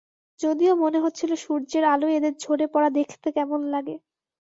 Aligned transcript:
যদিও 0.39 0.73
মনে 0.75 0.99
হচ্ছিল 0.99 1.31
সূর্যের 1.43 1.83
আলোয় 1.93 2.17
এদের 2.17 2.33
ঝরে 2.43 2.65
পড়া 2.73 2.89
দেখতে 2.97 3.27
কেমন 3.37 3.61
লাগে। 3.73 3.95